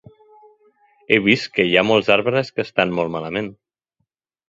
He 1.09 1.19
vist 1.27 1.47
que 1.59 1.67
hi 1.69 1.79
ha 1.79 1.85
molts 1.91 2.11
arbres 2.19 2.53
que 2.57 2.69
estan 2.69 2.99
molt 3.01 3.17
malament. 3.19 3.55